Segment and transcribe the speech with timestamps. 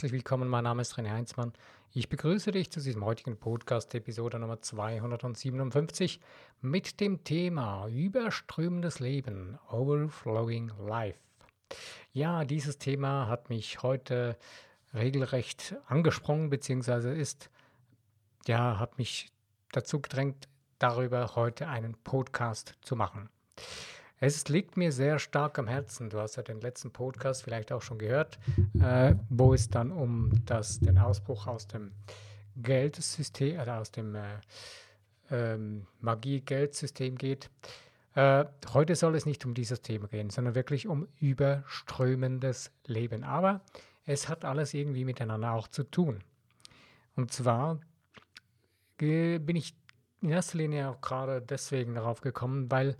[0.00, 0.48] herzlich willkommen.
[0.48, 1.52] Mein Name ist René Heinzmann.
[1.92, 6.20] Ich begrüße dich zu diesem heutigen Podcast, Episode Nummer 257,
[6.62, 11.18] mit dem Thema Überströmendes Leben, Overflowing Life.
[12.14, 14.38] Ja, dieses Thema hat mich heute
[14.94, 17.50] regelrecht angesprungen, beziehungsweise ist,
[18.46, 19.30] ja, hat mich
[19.70, 20.48] dazu gedrängt,
[20.78, 23.28] darüber heute einen Podcast zu machen.
[24.22, 26.10] Es liegt mir sehr stark am Herzen.
[26.10, 28.38] Du hast ja den letzten Podcast vielleicht auch schon gehört,
[28.78, 31.92] äh, wo es dann um das, den Ausbruch aus dem
[32.56, 34.20] Geldsystem, also aus dem äh,
[35.30, 37.48] ähm, Magie-Geldsystem geht.
[38.14, 43.24] Äh, heute soll es nicht um dieses Thema gehen, sondern wirklich um überströmendes Leben.
[43.24, 43.62] Aber
[44.04, 46.22] es hat alles irgendwie miteinander auch zu tun.
[47.16, 47.80] Und zwar
[48.98, 49.74] bin ich
[50.20, 52.96] in erster Linie auch gerade deswegen darauf gekommen, weil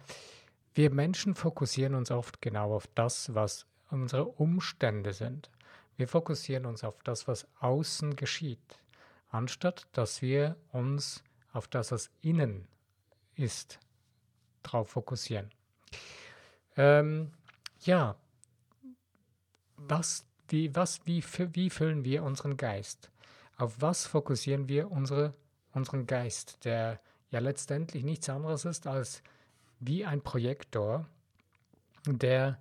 [0.74, 5.50] wir Menschen fokussieren uns oft genau auf das, was unsere Umstände sind.
[5.96, 8.80] Wir fokussieren uns auf das, was außen geschieht,
[9.30, 12.68] anstatt dass wir uns auf das, was innen
[13.34, 13.78] ist,
[14.62, 15.50] darauf fokussieren.
[16.76, 17.32] Ähm,
[17.80, 18.16] ja,
[19.76, 23.10] was, wie, was, wie, wie füllen wir unseren Geist?
[23.56, 25.34] Auf was fokussieren wir unsere,
[25.72, 29.22] unseren Geist, der ja letztendlich nichts anderes ist als
[29.80, 31.06] wie ein Projektor,
[32.06, 32.58] der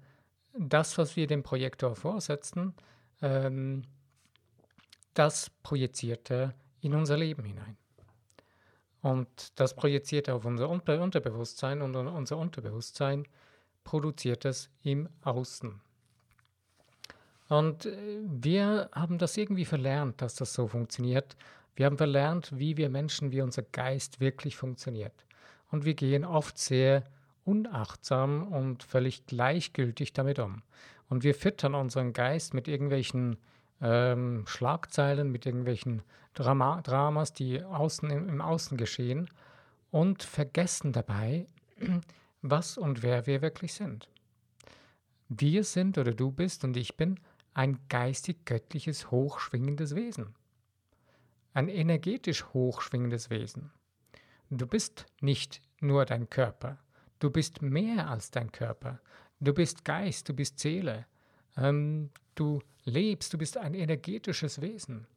[0.58, 2.74] das, was wir dem Projektor vorsetzen,
[3.22, 3.84] ähm,
[5.14, 7.78] das projiziert er in unser Leben hinein.
[9.02, 13.26] Und das projiziert er auf unser Unter Unterbewusstsein und unser Unterbewusstsein
[13.84, 15.80] produziert es im Außen.
[17.48, 21.36] Und äh, wir haben das irgendwie verlernt, dass das so funktioniert.
[21.76, 25.26] Wir haben verlernt, wie wir Menschen, wie unser Geist wirklich funktioniert.
[25.72, 27.04] Und wir gehen oft sehr
[27.46, 30.62] unachtsam und völlig gleichgültig damit um.
[31.10, 33.38] Und wir füttern unseren Geist mit irgendwelchen
[33.82, 39.30] ähm, Schlagzeilen, mit irgendwelchen Drama Dramas, die außen im, im Außen geschehen
[39.92, 41.48] und vergessen dabei,
[42.42, 44.10] was und wer wir wirklich sind.
[45.28, 47.20] Wir sind oder du bist und ich bin
[47.54, 50.36] ein geistig-göttliches, hochschwingendes Wesen.
[51.54, 53.72] Ein energetisch hochschwingendes Wesen.
[54.50, 56.78] Du bist nicht nur dein Körper.
[57.20, 59.00] Du bist mehr als dein Körper.
[59.40, 61.06] Du bist Geist, du bist Seele.
[61.56, 65.08] Ähm, du lebst, du bist ein energetisches Wesen.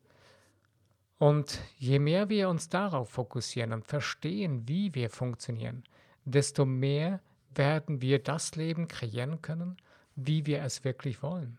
[1.19, 5.85] Und je mehr wir uns darauf fokussieren und verstehen, wie wir funktionieren,
[6.25, 7.21] desto mehr
[7.55, 9.77] werden wir das Leben kreieren können,
[10.17, 11.59] wie wir es wirklich wollen.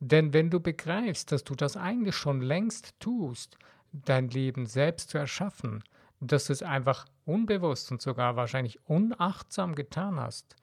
[0.00, 3.58] Denn wenn du begreifst, dass du das eigentlich schon längst tust,
[3.92, 5.84] dein Leben selbst zu erschaffen,
[6.30, 10.56] dass du es einfach unbewusst und sogar wahrscheinlich unachtsam getan hast,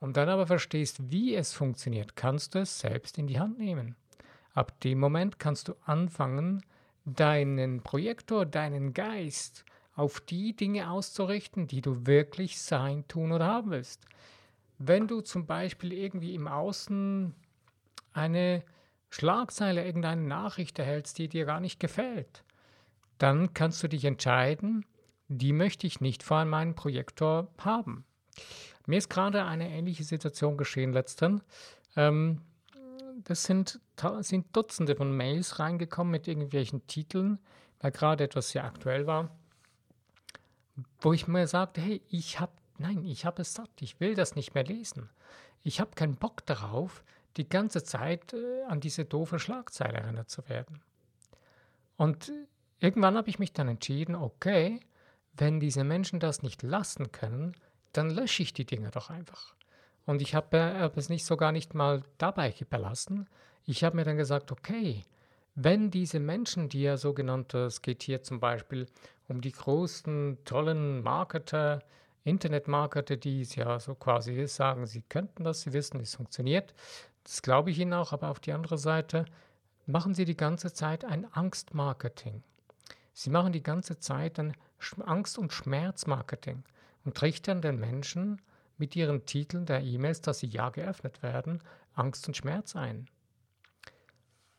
[0.00, 3.96] und dann aber verstehst, wie es funktioniert, kannst du es selbst in die Hand nehmen.
[4.54, 6.64] Ab dem Moment kannst du anfangen,
[7.04, 9.64] deinen Projektor, deinen Geist
[9.94, 14.04] auf die Dinge auszurichten, die du wirklich sein, tun oder haben willst.
[14.78, 17.34] Wenn du zum Beispiel irgendwie im Außen
[18.12, 18.62] eine
[19.10, 22.44] Schlagzeile, irgendeine Nachricht erhältst, die dir gar nicht gefällt,
[23.18, 24.86] dann kannst du dich entscheiden,
[25.28, 28.04] die möchte ich nicht vor meinem Projektor haben.
[28.86, 31.42] Mir ist gerade eine ähnliche Situation geschehen letztens.
[31.96, 32.40] Ähm,
[33.24, 33.80] das sind,
[34.20, 37.38] sind Dutzende von Mails reingekommen mit irgendwelchen Titeln,
[37.80, 39.30] weil gerade etwas sehr aktuell war,
[41.00, 44.36] wo ich mir sagte, hey, ich habe, nein, ich habe es satt, ich will das
[44.36, 45.10] nicht mehr lesen.
[45.62, 47.02] Ich habe keinen Bock darauf,
[47.36, 50.80] die ganze Zeit äh, an diese doofe Schlagzeile erinnert zu werden.
[51.96, 52.32] Und
[52.80, 54.80] irgendwann habe ich mich dann entschieden, okay,
[55.34, 57.54] wenn diese Menschen das nicht lassen können,
[57.92, 59.54] dann lösche ich die Dinge doch einfach.
[60.06, 63.28] Und ich habe äh, es nicht sogar nicht mal dabei belassen.
[63.64, 65.04] Ich habe mir dann gesagt, okay,
[65.54, 68.86] wenn diese Menschen, die ja sogenannte, es geht hier zum Beispiel
[69.28, 71.82] um die großen, tollen Marketer,
[72.24, 76.74] Internetmarketer, die es ja so quasi sagen, sie könnten das, sie wissen, es funktioniert.
[77.24, 79.24] Das glaube ich ihnen auch, aber auf die andere Seite
[79.86, 82.42] machen sie die ganze Zeit ein Angstmarketing.
[83.20, 84.54] Sie machen die ganze Zeit ein
[85.04, 86.62] Angst- und Schmerzmarketing
[87.04, 88.40] und trichtern den Menschen
[88.76, 91.60] mit ihren Titeln der E-Mails, dass sie ja geöffnet werden,
[91.94, 93.08] Angst und Schmerz ein.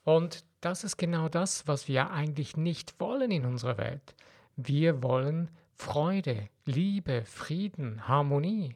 [0.03, 4.13] Und das ist genau das, was wir eigentlich nicht wollen in unserer Welt.
[4.57, 8.75] Wir wollen Freude, Liebe, Frieden, Harmonie.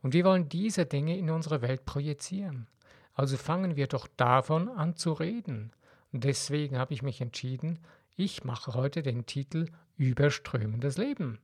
[0.00, 2.68] Und wir wollen diese Dinge in unsere Welt projizieren.
[3.14, 5.72] Also fangen wir doch davon an zu reden.
[6.12, 7.80] Und deswegen habe ich mich entschieden,
[8.16, 9.66] ich mache heute den Titel
[9.96, 11.38] Überströmendes Leben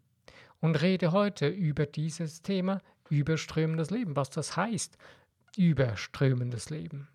[0.61, 4.97] und rede heute über dieses Thema überströmendes Leben, was das heißt,
[5.57, 7.09] überströmendes Leben.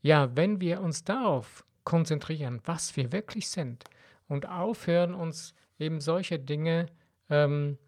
[0.00, 3.84] ja, wenn wir uns darauf konzentrieren, was wir wirklich sind
[4.28, 6.86] und aufhören, uns eben solche Dinge
[7.28, 7.78] ähm,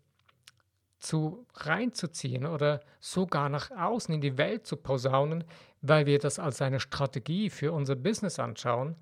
[0.98, 5.44] zu reinzuziehen oder sogar nach außen in die Welt zu posaunen,
[5.82, 8.96] weil wir das als eine Strategie für unser Business anschauen,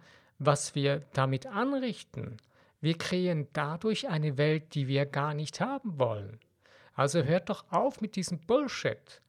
[0.46, 2.36] was wir damit anrichten.
[2.80, 6.40] Wir kreieren dadurch eine Welt, die wir gar nicht haben wollen.
[6.94, 9.22] Also hört doch auf mit diesem Bullshit.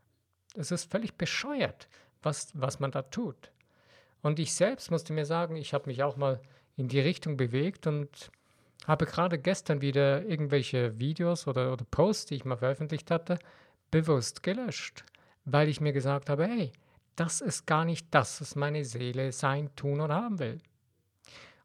[0.55, 1.87] Es ist völlig bescheuert,
[2.21, 3.51] was, was man da tut.
[4.21, 6.41] Und ich selbst musste mir sagen, ich habe mich auch mal
[6.77, 8.31] in die Richtung bewegt und
[8.87, 13.37] habe gerade gestern wieder irgendwelche Videos oder, oder Posts, die ich mal veröffentlicht hatte,
[13.91, 15.05] bewusst gelöscht,
[15.45, 16.71] weil ich mir gesagt habe, hey,
[17.15, 20.59] das ist gar nicht das, was meine Seele sein, tun und haben will.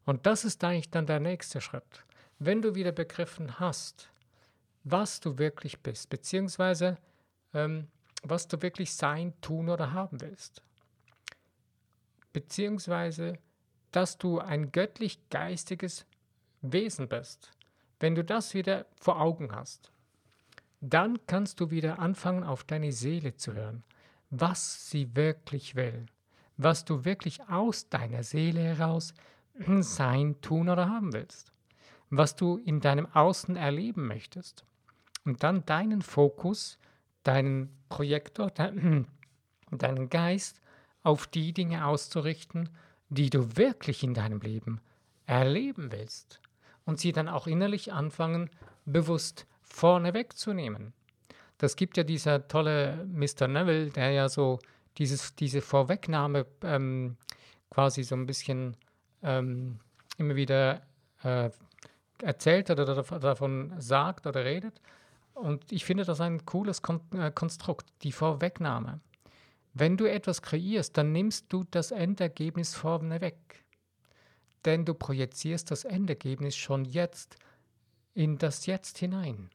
[0.05, 2.05] Und das ist eigentlich dann der nächste Schritt.
[2.39, 4.09] Wenn du wieder begriffen hast,
[4.83, 6.97] was du wirklich bist, beziehungsweise
[7.53, 7.87] ähm,
[8.23, 10.61] was du wirklich sein, tun oder haben willst,
[12.33, 13.37] beziehungsweise
[13.91, 16.05] dass du ein göttlich-geistiges
[16.61, 17.51] Wesen bist,
[17.99, 19.91] wenn du das wieder vor Augen hast,
[20.81, 23.83] dann kannst du wieder anfangen, auf deine Seele zu hören,
[24.29, 26.05] was sie wirklich will,
[26.57, 29.13] was du wirklich aus deiner Seele heraus
[29.81, 31.51] sein, tun oder haben willst,
[32.09, 34.65] was du in deinem Außen erleben möchtest.
[35.25, 36.77] Und dann deinen Fokus,
[37.23, 38.51] deinen Projektor,
[39.71, 40.61] deinen Geist
[41.03, 42.69] auf die Dinge auszurichten,
[43.09, 44.81] die du wirklich in deinem Leben
[45.25, 46.41] erleben willst.
[46.85, 48.49] Und sie dann auch innerlich anfangen,
[48.85, 50.93] bewusst vorne wegzunehmen.
[51.57, 53.47] Das gibt ja dieser tolle Mr.
[53.47, 54.59] Neville, der ja so
[54.97, 57.17] dieses, diese Vorwegnahme ähm,
[57.69, 58.75] quasi so ein bisschen
[59.23, 59.79] ähm,
[60.17, 60.81] immer wieder
[61.23, 61.49] äh,
[62.21, 64.81] erzählt oder davon sagt oder redet.
[65.33, 68.99] Und ich finde das ein cooles Kon äh, Konstrukt, die Vorwegnahme.
[69.73, 73.63] Wenn du etwas kreierst, dann nimmst du das Endergebnis vorne weg.
[74.65, 77.37] Denn du projizierst das Endergebnis schon jetzt
[78.13, 79.49] in das Jetzt hinein.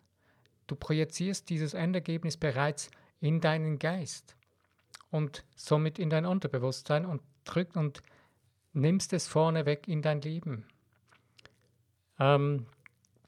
[0.67, 2.91] Du projizierst dieses Endergebnis bereits
[3.21, 4.37] in deinen Geist
[5.11, 8.03] und somit in dein Unterbewusstsein und drückt und
[8.75, 10.67] nimmst es vorneweg in dein Leben.
[12.19, 12.67] Ähm,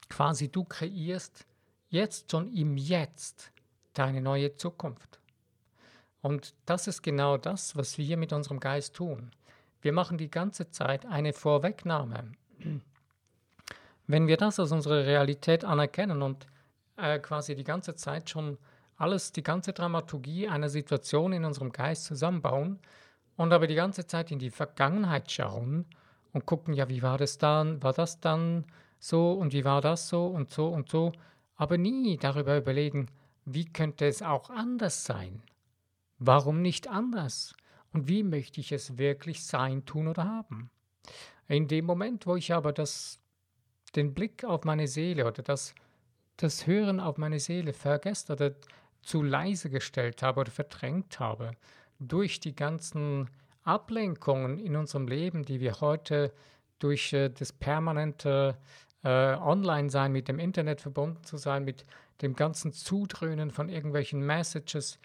[0.09, 1.45] quasi du kreierst
[1.89, 3.51] jetzt schon im Jetzt
[3.93, 5.19] deine neue Zukunft.
[6.21, 9.31] Und das ist genau das, was wir mit unserem Geist tun.
[9.81, 12.31] Wir machen die ganze Zeit eine Vorwegnahme.
[14.07, 16.47] Wenn wir das als unsere Realität anerkennen und
[16.97, 18.57] äh, quasi die ganze Zeit schon
[18.97, 22.79] alles, die ganze Dramaturgie einer Situation in unserem Geist zusammenbauen,
[23.37, 25.85] und aber die ganze Zeit in die Vergangenheit schauen
[26.33, 28.65] und gucken, ja, wie war das dann, war das dann
[28.99, 31.13] so und wie war das so und so und so,
[31.55, 33.07] aber nie darüber überlegen,
[33.45, 35.41] wie könnte es auch anders sein?
[36.19, 37.55] Warum nicht anders?
[37.93, 40.69] Und wie möchte ich es wirklich sein, tun oder haben?
[41.47, 43.19] In dem Moment, wo ich aber das,
[43.95, 45.73] den Blick auf meine Seele oder das,
[46.35, 48.53] das Hören auf meine Seele vergessen oder
[49.01, 51.51] zu leise gestellt habe oder verdrängt habe,
[51.99, 53.29] durch die ganzen
[53.63, 56.33] Ablenkungen in unserem Leben, die wir heute
[56.79, 58.57] durch äh, das permanente
[59.03, 61.85] äh, Online-Sein, mit dem Internet verbunden zu sein, mit
[62.21, 64.99] dem ganzen Zudröhnen von irgendwelchen Messages,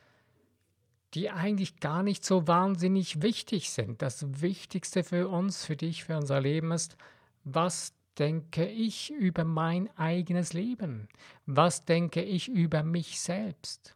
[1.14, 4.00] die eigentlich gar nicht so wahnsinnig wichtig sind.
[4.00, 6.96] Das Wichtigste für uns, für dich, für unser Leben ist,
[7.44, 11.08] was denke ich über mein eigenes Leben?
[11.46, 13.94] Was denke ich über mich selbst?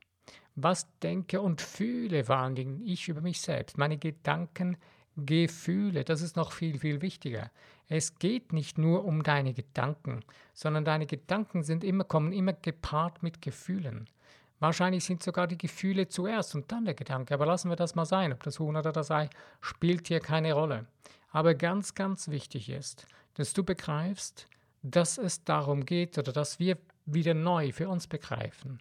[0.57, 4.77] Was denke und fühle vor allen Dingen ich über mich selbst, meine Gedanken,
[5.17, 7.51] Gefühle, das ist noch viel, viel wichtiger.
[7.89, 10.21] Es geht nicht nur um deine Gedanken,
[10.53, 14.11] sondern deine Gedanken sind immer, kommen immer gepaart mit Gefühlen.
[14.59, 18.07] Wahrscheinlich sind sogar die Gefühle zuerst und dann der Gedanke, aber lassen wir das mal
[18.07, 19.29] sein, ob das Huhn oder das Ei,
[19.61, 20.87] spielt hier keine Rolle.
[21.31, 24.49] Aber ganz, ganz wichtig ist, dass du begreifst,
[24.83, 28.81] dass es darum geht oder dass wir wieder neu für uns begreifen,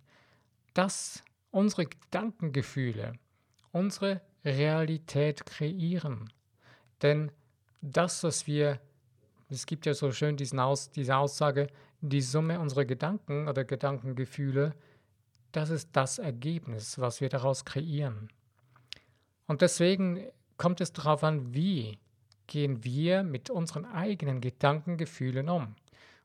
[0.74, 1.24] dass
[1.56, 3.14] unsere Gedankengefühle,
[3.72, 6.30] unsere Realität kreieren.
[7.02, 7.32] Denn
[7.82, 8.82] das, was wir,
[9.50, 11.68] es gibt ja so schön Aus, diese Aussage,
[12.02, 14.76] die Summe unserer Gedanken oder Gedankengefühle,
[15.54, 18.28] das ist das Ergebnis, was wir daraus kreieren.
[19.48, 20.26] Und deswegen
[20.58, 21.98] kommt es darauf an, wie
[22.48, 25.76] gehen wir mit unseren eigenen Gedankengefühlen um.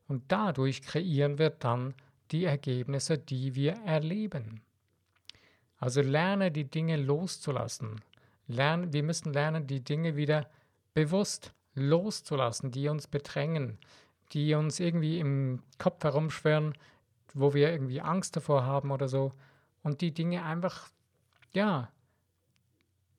[0.09, 1.95] Und dadurch kreieren wir dann
[2.33, 4.63] die Ergebnisse, die wir erleben.
[5.81, 8.03] Also lerne die Dinge loszulassen.
[8.47, 10.47] Lern, wir müssen lernen, die Dinge wieder
[10.93, 13.79] bewusst loszulassen, die uns bedrängen,
[14.33, 16.75] die uns irgendwie im Kopf herumschwören,
[17.33, 19.33] wo wir irgendwie Angst davor haben oder so.
[19.83, 20.91] Und die Dinge einfach,
[21.53, 21.91] ja,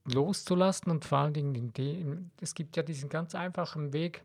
[0.06, 4.24] loszulassen und vor allen Dingen, es gibt ja diesen ganz einfachen Weg,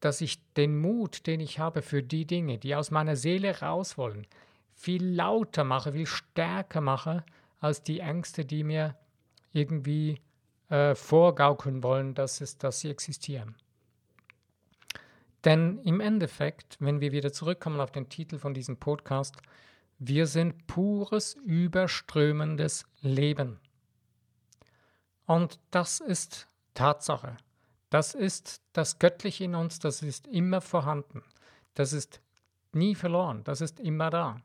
[0.00, 3.96] dass ich den Mut, den ich habe für die Dinge, die aus meiner Seele raus
[3.96, 4.26] wollen,
[4.74, 7.24] viel lauter mache, viel stärker mache,
[7.60, 8.96] als die Ängste, die mir
[9.52, 10.20] irgendwie
[10.68, 13.56] äh, vorgaukeln wollen, dass, es, dass sie existieren.
[15.44, 19.36] Denn im Endeffekt, wenn wir wieder zurückkommen auf den Titel von diesem Podcast,
[19.98, 23.60] wir sind pures, überströmendes Leben.
[25.26, 27.36] Und das ist Tatsache.
[27.90, 31.22] Das ist das Göttliche in uns, das ist immer vorhanden.
[31.74, 32.20] Das ist
[32.72, 34.40] nie verloren, das ist immer da.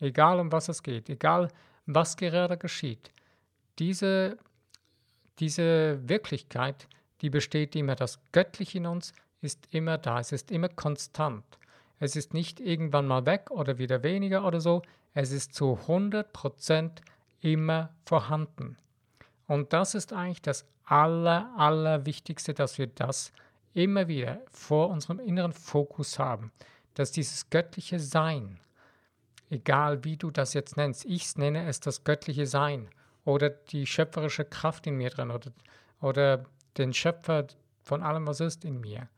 [0.00, 1.48] Egal um was es geht, egal
[1.86, 3.10] was gerade geschieht.
[3.78, 4.38] Diese,
[5.38, 6.88] diese Wirklichkeit,
[7.20, 7.94] die besteht immer.
[7.94, 11.44] Das Göttliche in uns ist immer da, es ist immer konstant.
[11.98, 14.82] Es ist nicht irgendwann mal weg oder wieder weniger oder so.
[15.12, 16.90] Es ist zu 100%
[17.40, 18.76] immer vorhanden.
[19.46, 23.32] Und das ist eigentlich das Aller, Allerwichtigste, dass wir das
[23.74, 26.52] immer wieder vor unserem inneren Fokus haben.
[26.94, 28.58] Dass dieses göttliche Sein,
[29.50, 32.88] egal wie du das jetzt nennst, ich nenne es das göttliche Sein
[33.24, 35.52] oder die schöpferische Kraft in mir drin oder,
[36.00, 36.44] oder
[36.78, 37.46] den Schöpfer
[37.82, 39.08] von allem, was ist in mir.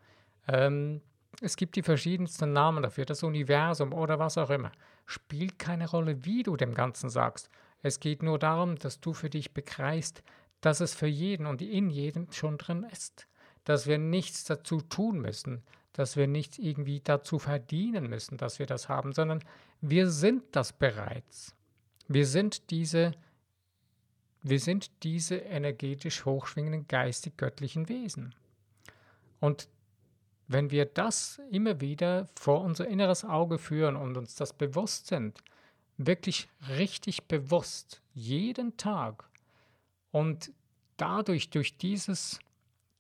[0.49, 1.03] Ähm,
[1.41, 4.73] es gibt die verschiedensten Namen dafür, das Universum oder was auch immer.
[5.07, 7.49] Spielt keine Rolle, wie du dem Ganzen sagst.
[7.83, 10.23] Es geht nur darum, dass du für dich begreifst,
[10.61, 13.27] dass es für jeden und in jedem schon drin ist.
[13.65, 15.63] Dass wir nichts dazu tun müssen,
[15.93, 19.45] dass wir nichts irgendwie dazu verdienen müssen, dass wir das haben, sondern
[19.81, 21.55] wir sind das bereits.
[22.09, 23.13] Wir sind diese,
[24.43, 28.35] wir sind diese energetisch hochschwingenden geistig-göttlichen Wesen.
[29.41, 29.69] Und
[30.49, 35.43] wenn wir das immer wieder vor unser inneres Auge führen und uns das bewusst sind,
[35.97, 39.29] wirklich richtig bewusst, jeden Tag
[40.11, 40.53] und
[40.97, 42.39] dadurch durch dieses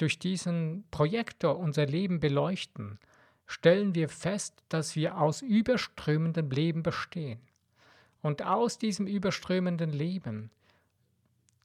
[0.02, 2.98] durch diesen Projektor unser Leben beleuchten,
[3.46, 7.38] stellen wir fest, dass wir aus überströmendem Leben bestehen.
[8.20, 10.50] Und aus diesem überströmenden Leben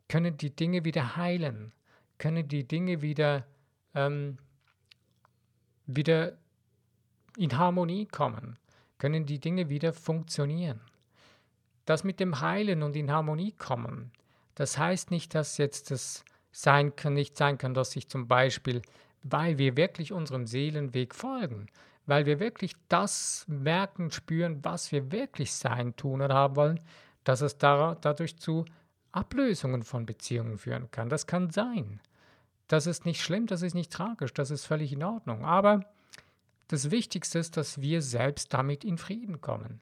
[0.07, 1.71] können die Dinge wieder heilen,
[2.19, 3.47] können die Dinge wieder
[3.95, 4.37] ähm,
[5.87, 6.37] wieder
[7.37, 8.59] in Harmonie kommen,
[8.99, 10.79] können die Dinge wieder funktionieren.
[11.85, 14.11] Das mit dem Heilen und in Harmonie kommen,
[14.53, 18.81] das heißt nicht, dass jetzt das sein kann, nicht sein kann, dass ich zum Beispiel,
[19.23, 21.67] weil wir wirklich unserem Seelenweg folgen,
[22.05, 26.79] weil wir wirklich das merken, spüren, was wir wirklich sein, tun oder haben wollen,
[27.23, 28.65] dass es dadurch zu
[29.11, 31.09] Ablösungen von Beziehungen führen kann.
[31.09, 31.99] Das kann sein.
[32.67, 35.45] Das ist nicht schlimm, das ist nicht tragisch, das ist völlig in Ordnung.
[35.45, 35.85] Aber
[36.67, 39.79] das Wichtigste ist, dass wir selbst damit in Frieden kommen.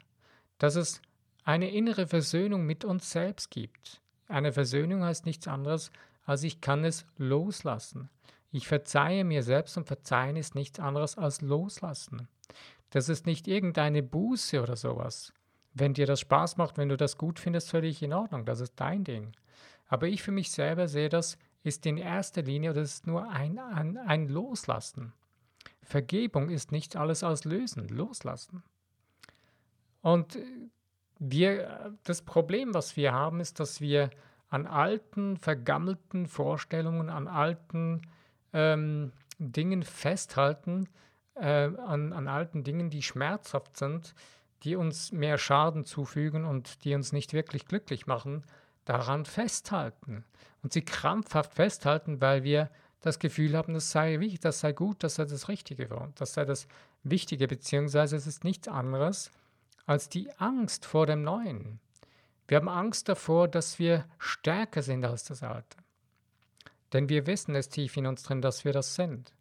[0.58, 1.02] Dass es
[1.44, 4.02] eine innere Versöhnung mit uns selbst gibt.
[4.28, 5.92] Eine Versöhnung heißt nichts anderes,
[6.26, 8.10] als ich kann es loslassen.
[8.52, 12.28] Ich verzeihe mir selbst und verzeihen ist nichts anderes als loslassen.
[12.90, 15.34] Das ist nicht irgendeine Buße oder sowas.
[15.74, 18.74] Wenn dir das Spaß macht, wenn du das gut findest, völlig in Ordnung, das ist
[18.78, 19.34] dein Ding.
[19.88, 23.58] Aber ich für mich selber sehe das ist in erster Linie, das ist nur ein,
[23.58, 25.14] ein, ein Loslassen.
[25.82, 28.64] Vergebung ist nichts alles als Lösen, Loslassen.
[30.02, 30.38] Und
[31.18, 34.12] wir, das Problem, was wir haben, ist, dass wir
[34.50, 38.02] an alten, vergammelten Vorstellungen, an alten
[38.54, 40.88] ähm, Dingen festhalten,
[41.36, 44.16] äh, an, an alten Dingen, die schmerzhaft sind,
[44.64, 48.44] die uns mehr Schaden zufügen und die uns nicht wirklich glücklich machen,
[48.86, 50.24] daran festhalten
[50.64, 52.70] und sie krampfhaft festhalten, weil wir
[53.02, 56.16] das Gefühl haben, das sei wichtig, das sei gut, das sei das Richtige für uns,
[56.16, 56.68] das sei das
[57.04, 59.32] Wichtige, beziehungsweise es ist nichts anderes
[59.86, 61.80] als die Angst vor dem Neuen.
[62.48, 65.78] Wir haben Angst davor, dass wir stärker sind als das Alte.
[66.94, 69.34] Denn wir wissen es tief in uns drin, dass wir das sind.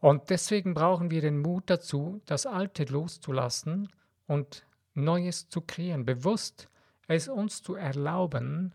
[0.00, 3.88] Und deswegen brauchen wir den Mut dazu, das Alte loszulassen
[4.26, 6.68] und Neues zu kreieren, bewusst
[7.06, 8.74] es uns zu erlauben,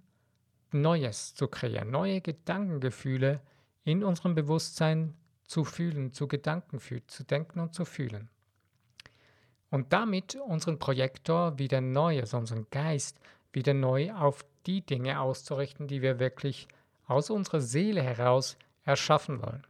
[0.72, 3.42] Neues zu kreieren, neue Gedankengefühle
[3.84, 8.30] in unserem Bewusstsein zu fühlen, zu Gedanken zu denken und zu fühlen.
[9.70, 13.20] Und damit unseren Projektor wieder neu, also unseren Geist
[13.52, 16.68] wieder neu auf die Dinge auszurichten, die wir wirklich
[17.06, 19.66] aus unserer Seele heraus erschaffen wollen.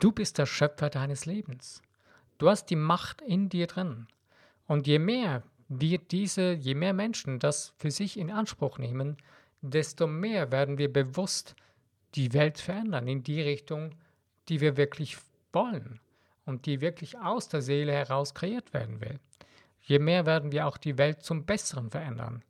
[0.00, 1.82] Du bist der Schöpfer deines Lebens.
[2.38, 4.06] Du hast die Macht in dir drin.
[4.66, 9.16] Und je mehr wir diese, je mehr Menschen das für sich in Anspruch nehmen,
[9.60, 11.54] desto mehr werden wir bewusst
[12.14, 13.94] die Welt verändern in die Richtung,
[14.48, 15.18] die wir wirklich
[15.52, 16.00] wollen
[16.48, 19.20] und die wirklich aus der Seele heraus kreiert werden will.
[19.82, 22.42] Je mehr werden wir auch die Welt zum Besseren verändern.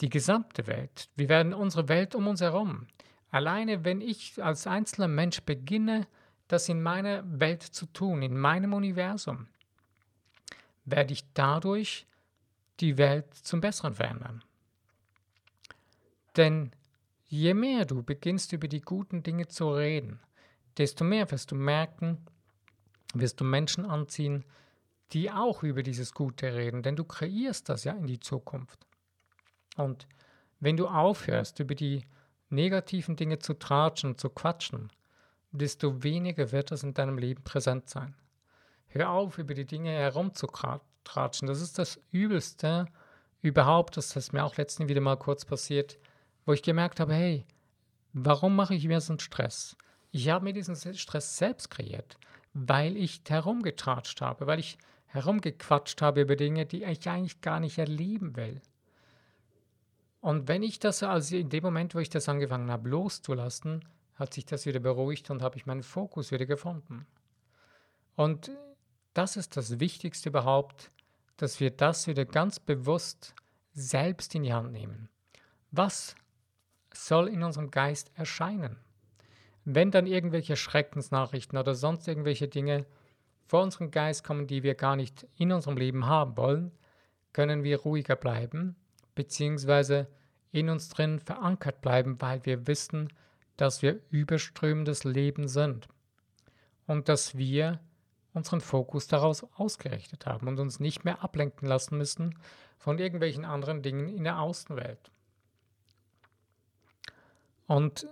[0.00, 1.10] die gesamte Welt.
[1.14, 2.86] Wir werden unsere Welt um uns herum.
[3.30, 6.06] Alleine wenn ich als einzelner Mensch beginne,
[6.48, 9.48] das in meiner Welt zu tun, in meinem Universum,
[10.86, 12.06] werde ich dadurch
[12.80, 14.42] die Welt zum Besseren verändern.
[16.36, 16.72] Denn
[17.26, 20.20] je mehr du beginnst über die guten Dinge zu reden,
[20.78, 22.24] desto mehr wirst du merken,
[23.14, 24.44] wirst du Menschen anziehen,
[25.12, 28.86] die auch über dieses Gute reden, denn du kreierst das ja in die Zukunft.
[29.76, 30.06] Und
[30.60, 32.04] wenn du aufhörst, über die
[32.50, 34.90] negativen Dinge zu tratschen, zu quatschen,
[35.52, 38.14] desto weniger wird das in deinem Leben präsent sein.
[38.88, 41.48] Hör auf, über die Dinge herumzutratschen.
[41.48, 42.86] Das ist das Übelste
[43.40, 43.96] überhaupt.
[43.96, 45.98] Das ist mir auch letztens wieder mal kurz passiert,
[46.44, 47.46] wo ich gemerkt habe, hey,
[48.12, 49.76] warum mache ich mir so einen Stress?
[50.10, 52.16] Ich habe mir diesen Stress selbst kreiert,
[52.52, 57.78] weil ich herumgetratscht habe, weil ich herumgequatscht habe über Dinge, die ich eigentlich gar nicht
[57.78, 58.60] erleben will.
[60.20, 64.34] Und wenn ich das, also in dem Moment, wo ich das angefangen habe loszulassen, hat
[64.34, 67.06] sich das wieder beruhigt und habe ich meinen Fokus wieder gefunden.
[68.16, 68.50] Und
[69.14, 70.90] das ist das Wichtigste überhaupt,
[71.38, 73.34] dass wir das wieder ganz bewusst
[73.72, 75.08] selbst in die Hand nehmen.
[75.70, 76.14] Was
[76.92, 78.76] soll in unserem Geist erscheinen?
[79.64, 82.86] Wenn dann irgendwelche Schreckensnachrichten oder sonst irgendwelche Dinge
[83.46, 86.72] vor unseren Geist kommen, die wir gar nicht in unserem Leben haben wollen,
[87.32, 88.76] können wir ruhiger bleiben,
[89.14, 90.08] beziehungsweise
[90.52, 93.12] in uns drin verankert bleiben, weil wir wissen,
[93.56, 95.88] dass wir überströmendes Leben sind
[96.86, 97.80] und dass wir
[98.32, 102.38] unseren Fokus daraus ausgerichtet haben und uns nicht mehr ablenken lassen müssen
[102.78, 105.10] von irgendwelchen anderen Dingen in der Außenwelt.
[107.66, 108.08] Und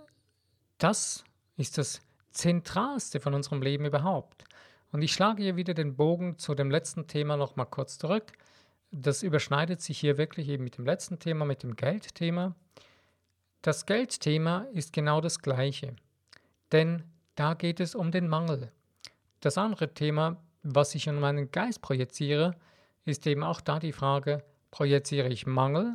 [0.77, 1.23] das
[1.59, 2.01] ist das
[2.31, 4.45] Zentralste von unserem Leben überhaupt.
[4.91, 8.31] Und ich schlage hier wieder den Bogen zu dem letzten Thema nochmal kurz zurück.
[8.91, 12.55] Das überschneidet sich hier wirklich eben mit dem letzten Thema, mit dem Geldthema.
[13.61, 15.95] Das Geldthema ist genau das gleiche,
[16.71, 17.03] denn
[17.35, 18.71] da geht es um den Mangel.
[19.41, 22.55] Das andere Thema, was ich in meinen Geist projiziere,
[23.03, 25.93] ist eben auch da die Frage, projiziere ich Mangel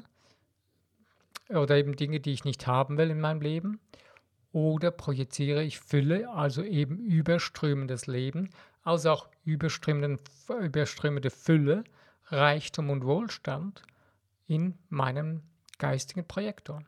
[1.48, 3.80] oder eben Dinge, die ich nicht haben will in meinem Leben,
[4.54, 8.50] oder projiziere ich Fülle, also eben überströmendes Leben,
[8.84, 11.82] also auch überströmende Fülle,
[12.26, 13.82] Reichtum und Wohlstand
[14.46, 15.42] in meinem
[15.78, 16.84] geistigen Projektor.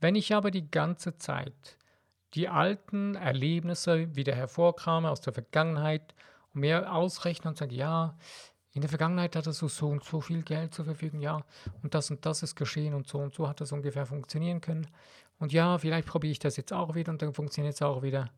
[0.00, 1.76] Wenn ich aber die ganze Zeit
[2.32, 6.14] die alten Erlebnisse wieder hervorkrame aus der Vergangenheit
[6.54, 8.16] und mir ausrechne und sage, ja,
[8.72, 11.44] in der Vergangenheit hattest du so und so viel Geld zur Verfügung, ja,
[11.82, 14.86] und das und das ist geschehen und so und so hat das ungefähr funktionieren können.
[15.40, 18.30] Und ja, vielleicht probiere ich das jetzt auch wieder und dann funktioniert es auch wieder.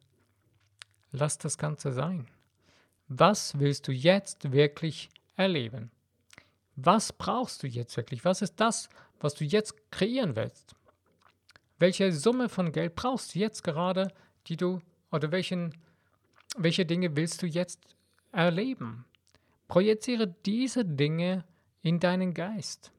[1.11, 2.27] Lass das Ganze sein.
[3.09, 5.91] Was willst du jetzt wirklich erleben?
[6.77, 8.25] Was brauchst du jetzt wirklich?
[8.25, 8.89] Was ist das,
[9.21, 10.75] was du jetzt kreieren willst?
[11.79, 14.09] Welche Summe von Geld brauchst du jetzt gerade,
[14.47, 15.77] die du oder welchen,
[16.57, 17.81] welche Dinge willst du jetzt
[18.31, 19.05] erleben?
[19.67, 21.45] Projiziere diese Dinge
[21.83, 22.93] in deinen Geist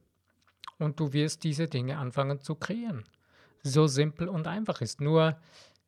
[0.78, 3.04] und du wirst diese Dinge anfangen zu kreieren.
[3.64, 5.00] So simpel und einfach ist.
[5.00, 5.36] Nur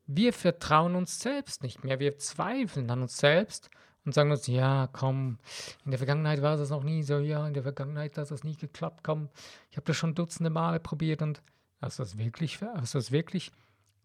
[0.07, 2.01] wir vertrauen uns selbst nicht mehr.
[2.01, 3.71] Wir zweifeln an uns selbst
[4.05, 5.39] und sagen uns, ja, komm,
[5.85, 8.57] in der Vergangenheit war das noch nie so, ja, in der Vergangenheit hat das nie
[8.57, 9.29] geklappt, komm,
[9.71, 11.43] ich habe das schon dutzende Male probiert und
[11.81, 13.53] hast du das wirklich, wirklich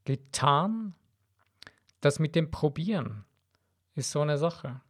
[0.06, 0.96] getan?
[2.02, 3.26] Das mit dem Probieren
[3.94, 4.82] ist so eine Sache.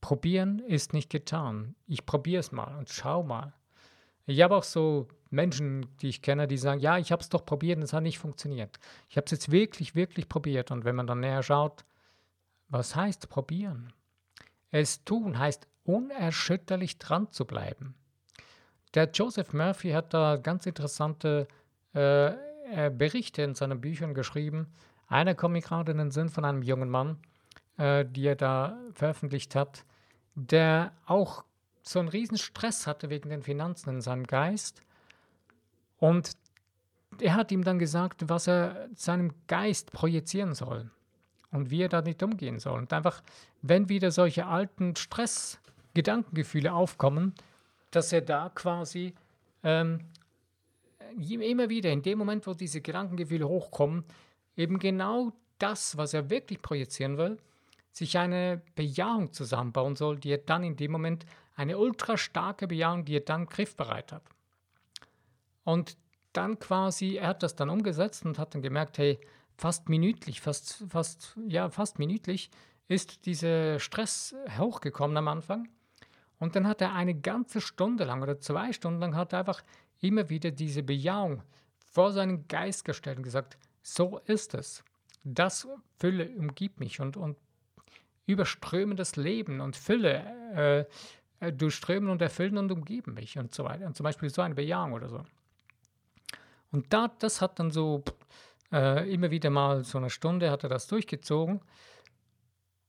[0.00, 1.74] Probieren ist nicht getan.
[1.86, 3.52] Ich probiere es mal und schau mal.
[4.24, 7.44] Ich habe auch so Menschen, die ich kenne, die sagen, ja, ich habe es doch
[7.44, 8.78] probiert und es hat nicht funktioniert.
[9.08, 10.70] Ich habe es jetzt wirklich, wirklich probiert.
[10.70, 11.84] Und wenn man dann näher schaut,
[12.68, 13.92] was heißt probieren?
[14.70, 17.94] Es tun heißt unerschütterlich dran zu bleiben.
[18.94, 21.46] Der Joseph Murphy hat da ganz interessante
[21.92, 22.32] äh,
[22.90, 24.66] Berichte in seinen Büchern geschrieben.
[25.06, 27.18] Einer kommt mir gerade in den Sinn von einem jungen Mann,
[27.78, 29.84] äh, die er da veröffentlicht hat,
[30.34, 31.44] der auch
[31.82, 34.82] so einen riesen Stress hatte wegen den Finanzen in seinem Geist.
[36.00, 36.32] Und
[37.20, 40.90] er hat ihm dann gesagt, was er seinem Geist projizieren soll
[41.52, 42.78] und wie er damit umgehen soll.
[42.78, 43.22] Und einfach,
[43.62, 47.34] wenn wieder solche alten Stress-Gedankengefühle aufkommen,
[47.90, 49.14] dass er da quasi
[49.62, 50.00] ähm,
[51.18, 54.04] immer wieder in dem Moment, wo diese Gedankengefühle hochkommen,
[54.56, 57.38] eben genau das, was er wirklich projizieren will,
[57.92, 63.04] sich eine Bejahung zusammenbauen soll, die er dann in dem Moment, eine ultra starke Bejahung,
[63.04, 64.22] die er dann griffbereit hat.
[65.64, 65.96] Und
[66.32, 69.20] dann quasi, er hat das dann umgesetzt und hat dann gemerkt, hey,
[69.56, 72.50] fast minütlich, fast, fast, ja, fast minütlich
[72.88, 75.68] ist dieser Stress hochgekommen am Anfang.
[76.38, 79.62] Und dann hat er eine ganze Stunde lang oder zwei Stunden lang hat er einfach
[80.00, 81.42] immer wieder diese Bejahung
[81.90, 84.82] vor seinen Geist gestellt und gesagt, so ist es.
[85.22, 85.68] Das
[85.98, 87.36] Fülle umgibt mich und, und
[88.26, 90.86] überströmendes Leben und Fülle
[91.40, 93.86] äh, äh, durchströmen und erfüllen und umgeben mich und so weiter.
[93.86, 95.22] Und zum Beispiel so eine Bejahung oder so.
[96.72, 98.04] Und da, das hat dann so
[98.72, 101.60] äh, immer wieder mal so eine Stunde hat er das durchgezogen.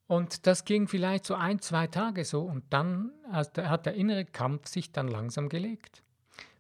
[0.08, 4.67] Und das ging vielleicht so ein, zwei Tage so und dann hat der innere Kampf
[4.67, 6.04] sich dann langsam gelegt.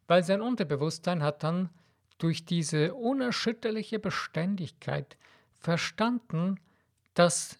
[0.07, 1.69] Weil sein Unterbewusstsein hat dann
[2.17, 5.17] durch diese unerschütterliche Beständigkeit
[5.57, 6.59] verstanden,
[7.13, 7.57] dass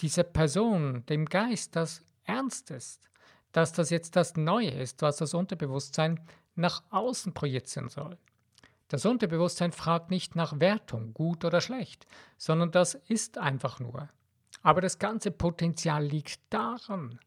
[0.00, 3.10] diese Person, dem Geist, das ernst ist,
[3.52, 6.20] dass das jetzt das Neue ist, was das Unterbewusstsein
[6.54, 8.18] nach außen projizieren soll.
[8.94, 14.08] Das Unterbewusstsein fragt nicht nach Wertung, gut oder schlecht, sondern das ist einfach nur.
[14.62, 17.18] Aber das ganze Potenzial liegt daran.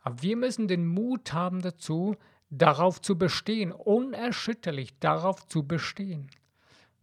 [0.00, 2.16] Aber wir müssen den Mut haben dazu,
[2.50, 6.32] darauf zu bestehen, unerschütterlich darauf zu bestehen.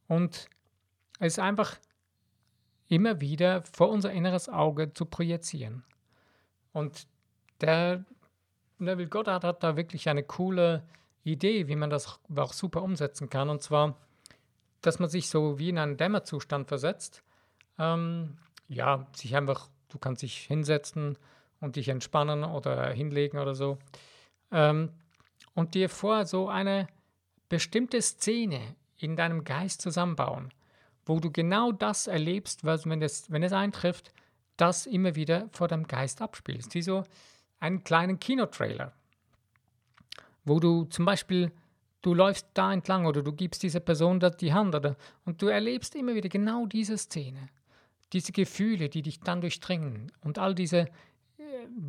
[0.10, 0.50] Und
[1.20, 1.78] es einfach
[2.90, 5.86] immer wieder vor unser inneres Auge zu projizieren.
[6.74, 7.08] Und
[7.62, 8.04] der
[8.78, 10.84] Neville Goddard hat da wirklich eine coole
[11.24, 13.50] Idee, wie man das auch super umsetzen kann.
[13.50, 13.98] Und zwar,
[14.82, 17.24] dass man sich so wie in einen Dämmerzustand versetzt.
[17.78, 21.18] Ähm, ja, sich einfach, du kannst dich hinsetzen
[21.60, 23.78] und dich entspannen oder hinlegen oder so.
[24.52, 24.92] Ähm,
[25.54, 26.88] und dir vor so eine
[27.50, 30.54] bestimmte Szene in deinem Geist zusammenbauen,
[31.06, 34.14] wo du genau das erlebst, was, wenn es, wenn es eintrifft,
[34.58, 36.74] das immer wieder vor deinem Geist abspielst.
[36.76, 37.04] Wie so
[37.60, 38.94] einen kleinen Kinotrailer
[40.44, 41.52] wo du zum Beispiel,
[42.02, 45.48] du läufst da entlang oder du gibst dieser Person da die Hand oder, und du
[45.48, 47.50] erlebst immer wieder genau diese Szene,
[48.14, 50.88] diese Gefühle, die dich dann durchdringen und all diese, äh,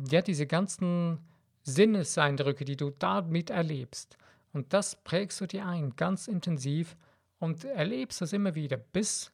[0.09, 1.19] ja, diese ganzen
[1.63, 4.17] Sinneseindrücke, die du damit erlebst.
[4.51, 6.95] Und das prägst du dir ein, ganz intensiv
[7.39, 9.31] und erlebst das immer wieder, bis,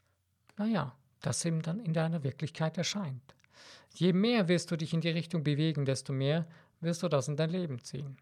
[0.58, 3.36] naja, das eben dann in deiner Wirklichkeit erscheint.
[3.94, 6.48] Je mehr wirst du dich in die Richtung bewegen, desto mehr
[6.80, 8.18] wirst du das in dein Leben ziehen.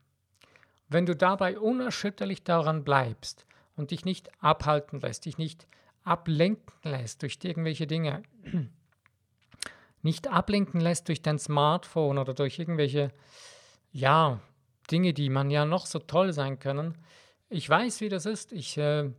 [0.89, 3.45] Wenn du dabei unerschütterlich daran bleibst
[3.75, 5.67] und dich nicht abhalten lässt, dich nicht
[6.03, 8.23] ablenken lässt durch irgendwelche Dinge,
[10.01, 13.11] nicht ablenken lässt durch dein Smartphone oder durch irgendwelche,
[13.91, 14.39] ja,
[14.89, 16.97] Dinge, die man ja noch so toll sein können.
[17.49, 18.53] Ich weiß, wie das ist.
[18.53, 19.11] Ich, äh,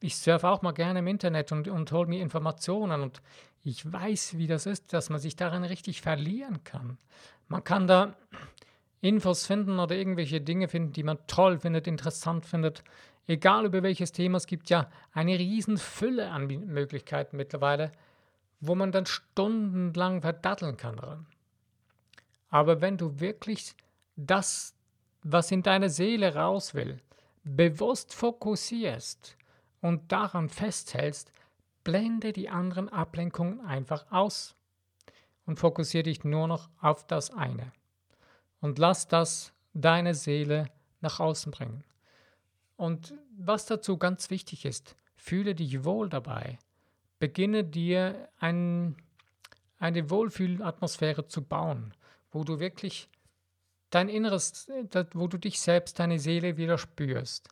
[0.00, 3.20] ich surfe auch mal gerne im Internet und, und hole mir Informationen und
[3.62, 6.98] ich weiß, wie das ist, dass man sich darin richtig verlieren kann.
[7.48, 8.16] Man kann da
[9.00, 12.82] Infos finden oder irgendwelche Dinge finden, die man toll findet, interessant findet.
[13.26, 17.92] Egal über welches Thema, es gibt ja eine riesen Fülle an Möglichkeiten mittlerweile,
[18.60, 21.26] wo man dann stundenlang verdatteln kann daran.
[22.48, 23.74] Aber wenn du wirklich
[24.14, 24.74] das,
[25.22, 26.98] was in deiner Seele raus will,
[27.44, 29.36] bewusst fokussierst
[29.80, 31.32] und daran festhältst,
[31.84, 34.56] blende die anderen Ablenkungen einfach aus
[35.44, 37.72] und fokussiere dich nur noch auf das eine
[38.60, 41.84] und lass das deine Seele nach außen bringen.
[42.76, 46.58] Und was dazu ganz wichtig ist, fühle dich wohl dabei.
[47.18, 48.96] Beginne dir ein,
[49.78, 51.94] eine Wohlfühlatmosphäre zu bauen,
[52.30, 53.08] wo du wirklich
[53.90, 54.68] dein Inneres,
[55.14, 57.48] wo du dich selbst, deine Seele wieder spürst.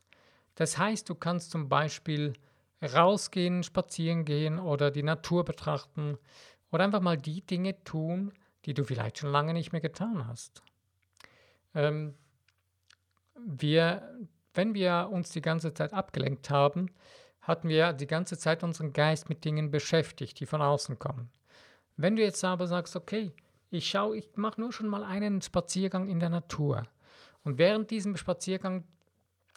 [0.55, 2.33] Das heißt, du kannst zum Beispiel
[2.81, 6.17] rausgehen, spazieren gehen oder die Natur betrachten
[6.71, 8.33] oder einfach mal die Dinge tun,
[8.65, 10.63] die du vielleicht schon lange nicht mehr getan hast.
[11.75, 12.15] Ähm,
[13.45, 16.89] wir, wenn wir uns die ganze Zeit abgelenkt haben,
[17.41, 21.29] hatten wir die ganze Zeit unseren Geist mit Dingen beschäftigt, die von außen kommen.
[21.95, 23.31] Wenn du jetzt aber sagst, okay,
[23.69, 26.83] ich schaue, ich mache nur schon mal einen Spaziergang in der Natur
[27.43, 28.85] und während diesem Spaziergang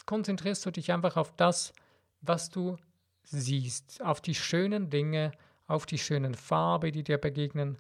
[0.06, 1.72] konzentrierst du dich einfach auf das,
[2.20, 2.76] was du
[3.22, 5.32] siehst, auf die schönen Dinge,
[5.66, 7.78] auf die schönen Farben, die dir begegnen,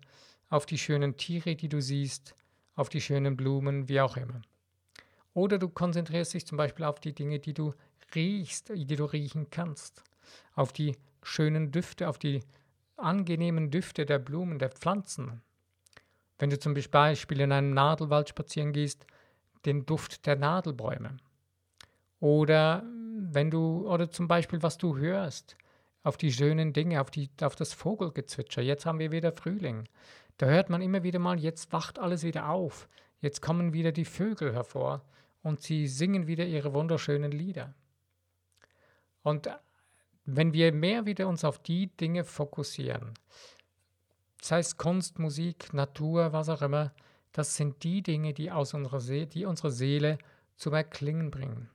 [0.48, 2.34] auf die schönen Tiere, die du siehst,
[2.78, 4.40] auf die schönen Blumen, wie auch immer.
[5.34, 7.74] Oder du konzentrierst dich zum Beispiel auf die Dinge, die du
[8.14, 10.04] riechst, die du riechen kannst,
[10.54, 12.40] auf die schönen Düfte, auf die
[12.96, 15.42] angenehmen Düfte der Blumen, der Pflanzen.
[16.38, 19.06] Wenn du zum Beispiel in einem Nadelwald spazieren gehst,
[19.66, 21.16] den Duft der Nadelbäume.
[22.20, 22.84] Oder
[23.16, 25.56] wenn du, oder zum Beispiel, was du hörst,
[26.04, 28.62] auf die schönen Dinge, auf, die, auf das Vogelgezwitscher.
[28.62, 29.88] Jetzt haben wir wieder Frühling.
[30.38, 32.88] Da hört man immer wieder mal, jetzt wacht alles wieder auf,
[33.20, 35.04] jetzt kommen wieder die Vögel hervor
[35.42, 37.74] und sie singen wieder ihre wunderschönen Lieder.
[39.22, 39.50] Und
[40.24, 43.14] wenn wir mehr wieder uns auf die Dinge fokussieren,
[44.40, 46.92] sei es Kunst, Musik, Natur, was auch immer,
[47.32, 50.18] das sind die Dinge, die, aus unserer See die unsere Seele
[50.56, 51.68] zum Erklingen bringen.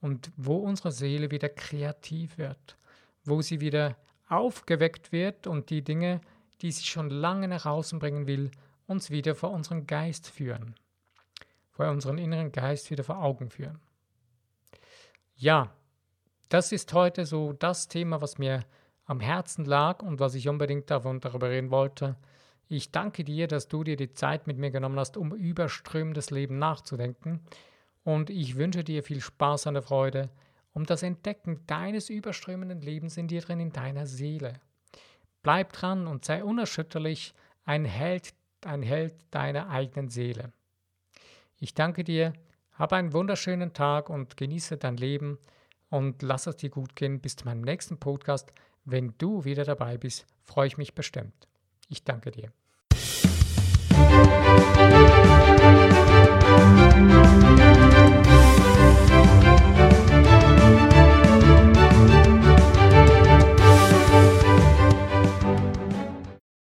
[0.00, 2.76] und wo unsere Seele wieder kreativ wird,
[3.24, 3.96] wo sie wieder
[4.28, 6.20] aufgeweckt wird und die Dinge,
[6.62, 8.50] die sie schon lange nach außen bringen will,
[8.86, 10.74] uns wieder vor unseren Geist führen,
[11.70, 13.80] vor unseren inneren Geist wieder vor Augen führen.
[15.36, 15.72] Ja,
[16.48, 18.64] das ist heute so das Thema, was mir
[19.04, 22.16] am Herzen lag und was ich unbedingt davon darüber reden wollte.
[22.68, 26.30] Ich danke dir, dass du dir die Zeit mit mir genommen hast, um über strömendes
[26.30, 27.40] Leben nachzudenken.
[28.04, 30.30] Und ich wünsche dir viel Spaß an der Freude
[30.72, 34.60] um das Entdecken deines überströmenden Lebens in dir drin, in deiner Seele.
[35.42, 40.52] Bleib dran und sei unerschütterlich ein Held, ein Held deiner eigenen Seele.
[41.58, 42.32] Ich danke dir,
[42.72, 45.38] hab einen wunderschönen Tag und genieße dein Leben
[45.90, 47.20] und lass es dir gut gehen.
[47.20, 48.52] Bis zu meinem nächsten Podcast.
[48.84, 51.48] Wenn du wieder dabei bist, freue ich mich bestimmt.
[51.88, 52.52] Ich danke dir.